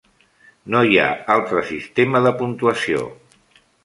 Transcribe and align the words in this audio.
No 0.75 0.79
hi 0.87 0.95
ha 1.01 1.09
altre 1.33 1.63
sistema 1.67 2.21
de 2.29 2.31
puntuació. 2.39 3.05